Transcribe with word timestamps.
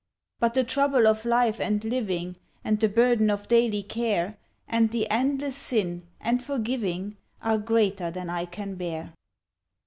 But 0.39 0.55
the 0.55 0.63
trouble 0.63 1.05
of 1.05 1.25
life 1.25 1.59
and 1.59 1.83
living, 1.83 2.37
And 2.63 2.79
the 2.79 2.89
burden 2.89 3.29
of 3.29 3.47
daily 3.47 3.83
care, 3.83 4.35
And 4.67 4.89
the 4.89 5.07
endless 5.11 5.55
sin, 5.55 6.07
and 6.19 6.43
forgiving, 6.43 7.17
Are 7.39 7.59
greater 7.59 8.09
than 8.09 8.27
I 8.27 8.45
can 8.45 8.73
bear. 8.73 9.13